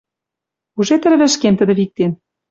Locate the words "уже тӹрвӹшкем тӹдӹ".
0.79-1.73